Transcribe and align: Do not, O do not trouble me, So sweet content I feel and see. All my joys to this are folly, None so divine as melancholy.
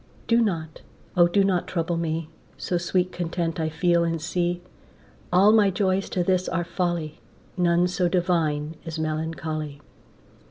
Do 0.25 0.41
not, 0.41 0.81
O 1.15 1.27
do 1.27 1.43
not 1.43 1.67
trouble 1.67 1.95
me, 1.95 2.27
So 2.57 2.79
sweet 2.79 3.11
content 3.11 3.59
I 3.59 3.69
feel 3.69 4.03
and 4.03 4.19
see. 4.19 4.63
All 5.31 5.51
my 5.51 5.69
joys 5.69 6.09
to 6.09 6.23
this 6.23 6.49
are 6.49 6.63
folly, 6.63 7.19
None 7.55 7.87
so 7.87 8.07
divine 8.09 8.77
as 8.83 8.97
melancholy. 8.97 9.79